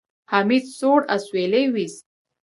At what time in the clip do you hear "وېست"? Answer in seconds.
1.73-2.03